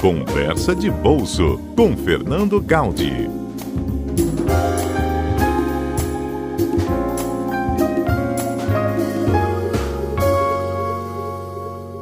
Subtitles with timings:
[0.00, 3.28] Conversa de Bolso com Fernando Gaudi.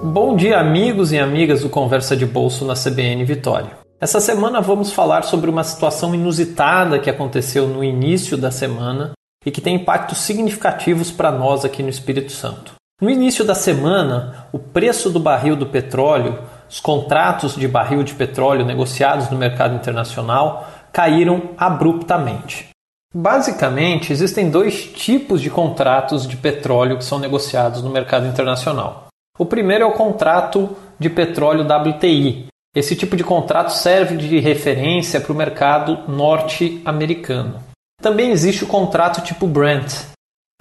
[0.02, 3.70] Bom dia, amigos e amigas do Conversa de Bolso na CBN Vitória.
[3.98, 9.50] Essa semana vamos falar sobre uma situação inusitada que aconteceu no início da semana e
[9.50, 12.74] que tem impactos significativos para nós aqui no Espírito Santo.
[13.00, 16.38] No início da semana, o preço do barril do petróleo,
[16.68, 22.68] os contratos de barril de petróleo negociados no mercado internacional caíram abruptamente.
[23.14, 29.06] Basicamente, existem dois tipos de contratos de petróleo que são negociados no mercado internacional.
[29.38, 32.46] O primeiro é o contrato de petróleo WTI.
[32.74, 37.62] Esse tipo de contrato serve de referência para o mercado norte-americano.
[38.02, 39.94] Também existe o contrato tipo Brent,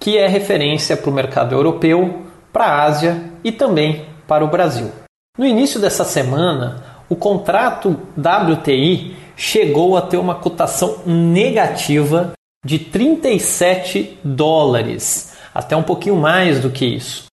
[0.00, 4.90] que é referência para o mercado europeu, para a Ásia e também para o Brasil.
[5.38, 12.32] No início dessa semana, o contrato WTI chegou a ter uma cotação negativa
[12.64, 17.26] de 37 dólares, até um pouquinho mais do que isso.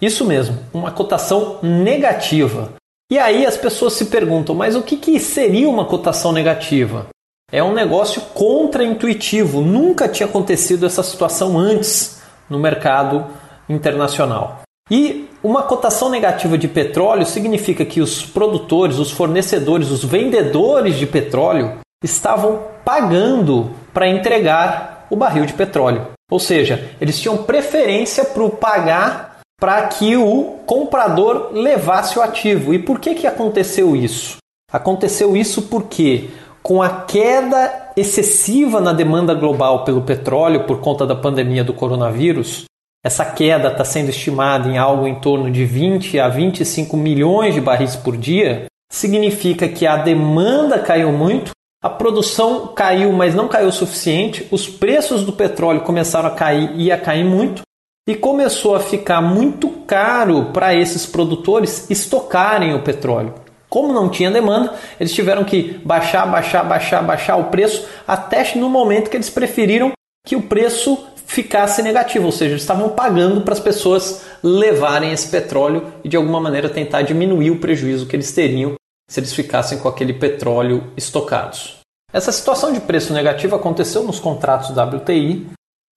[0.00, 2.74] Isso mesmo, uma cotação negativa.
[3.10, 7.06] E aí as pessoas se perguntam, mas o que, que seria uma cotação negativa?
[7.50, 9.62] É um negócio contraintuitivo.
[9.62, 13.24] Nunca tinha acontecido essa situação antes no mercado
[13.68, 14.62] internacional.
[14.90, 21.06] E uma cotação negativa de petróleo significa que os produtores, os fornecedores, os vendedores de
[21.06, 26.08] petróleo estavam pagando para entregar o barril de petróleo.
[26.28, 32.74] Ou seja, eles tinham preferência para o pagar para que o comprador levasse o ativo.
[32.74, 34.38] E por que, que aconteceu isso?
[34.72, 36.28] Aconteceu isso porque
[36.60, 42.64] com a queda excessiva na demanda global pelo petróleo por conta da pandemia do coronavírus,
[43.06, 47.60] essa queda está sendo estimada em algo em torno de 20 a 25 milhões de
[47.60, 53.68] barris por dia, significa que a demanda caiu muito, a produção caiu, mas não caiu
[53.68, 57.62] o suficiente, os preços do petróleo começaram a cair e a cair muito,
[58.08, 63.34] e começou a ficar muito caro para esses produtores estocarem o petróleo.
[63.68, 68.68] Como não tinha demanda, eles tiveram que baixar, baixar, baixar, baixar o preço até no
[68.68, 69.92] momento que eles preferiram
[70.26, 71.06] que o preço
[71.36, 76.16] ficasse negativo, ou seja, eles estavam pagando para as pessoas levarem esse petróleo e de
[76.16, 78.74] alguma maneira tentar diminuir o prejuízo que eles teriam
[79.08, 81.76] se eles ficassem com aquele petróleo estocados.
[82.10, 85.46] Essa situação de preço negativo aconteceu nos contratos WTI,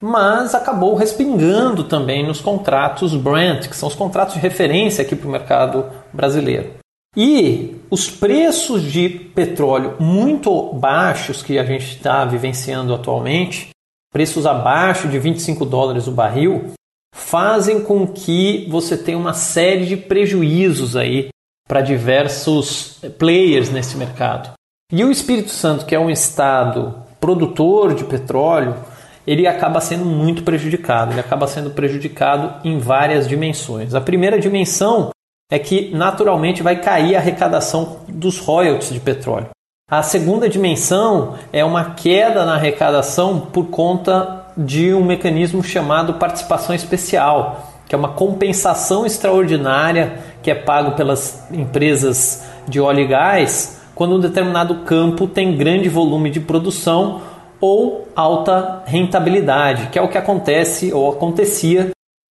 [0.03, 5.27] mas acabou respingando também nos contratos Brent, que são os contratos de referência aqui para
[5.27, 6.73] o mercado brasileiro.
[7.15, 13.69] E os preços de petróleo muito baixos que a gente está vivenciando atualmente,
[14.11, 16.71] preços abaixo de 25 dólares o barril,
[17.13, 21.29] fazem com que você tenha uma série de prejuízos aí
[21.67, 24.53] para diversos players nesse mercado.
[24.91, 28.75] E o Espírito Santo, que é um estado produtor de petróleo,
[29.27, 31.11] ele acaba sendo muito prejudicado.
[31.11, 33.93] Ele acaba sendo prejudicado em várias dimensões.
[33.93, 35.11] A primeira dimensão
[35.51, 39.49] é que naturalmente vai cair a arrecadação dos royalties de petróleo.
[39.91, 46.75] A segunda dimensão é uma queda na arrecadação por conta de um mecanismo chamado participação
[46.75, 53.81] especial, que é uma compensação extraordinária que é pago pelas empresas de óleo e gás
[53.95, 57.21] quando um determinado campo tem grande volume de produção
[57.59, 61.89] ou alta rentabilidade, que é o que acontece ou acontecia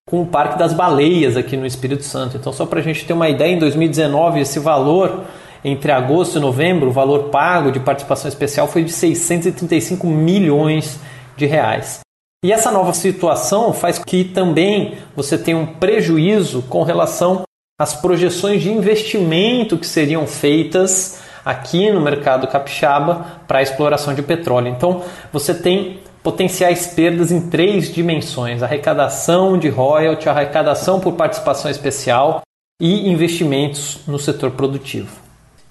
[0.07, 2.37] com o Parque das Baleias aqui no Espírito Santo.
[2.37, 5.23] Então, só para a gente ter uma ideia, em 2019 esse valor
[5.67, 10.99] entre agosto e novembro, o valor pago de participação especial foi de 635 milhões
[11.35, 11.99] de reais.
[12.43, 17.43] E essa nova situação faz que também você tenha um prejuízo com relação
[17.79, 24.21] às projeções de investimento que seriam feitas aqui no mercado capixaba para a exploração de
[24.21, 24.69] petróleo.
[24.69, 32.41] Então, você tem potenciais perdas em três dimensões: arrecadação de royalty, arrecadação por participação especial
[32.79, 35.26] e investimentos no setor produtivo.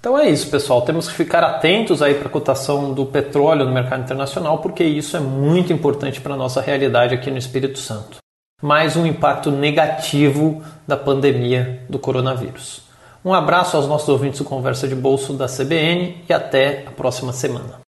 [0.07, 0.83] Então é isso, pessoal.
[0.83, 5.17] Temos que ficar atentos aí para a cotação do petróleo no mercado internacional, porque isso
[5.17, 8.19] é muito importante para a nossa realidade aqui no Espírito Santo.
[8.61, 12.83] Mais um impacto negativo da pandemia do coronavírus.
[13.23, 17.33] Um abraço aos nossos ouvintes do Conversa de Bolso da CBN e até a próxima
[17.33, 17.81] semana.